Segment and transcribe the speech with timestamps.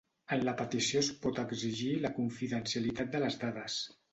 [0.35, 3.79] En la petició es pot exigir la confidencialitat de les dades.